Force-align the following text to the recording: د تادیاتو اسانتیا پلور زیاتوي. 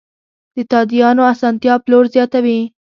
د 0.55 0.57
تادیاتو 0.71 1.23
اسانتیا 1.33 1.73
پلور 1.83 2.05
زیاتوي. 2.15 2.59